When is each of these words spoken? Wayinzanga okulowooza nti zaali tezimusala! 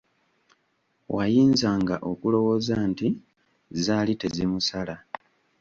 Wayinzanga 1.15 1.95
okulowooza 2.11 2.75
nti 2.91 3.07
zaali 3.83 4.13
tezimusala! 4.21 4.95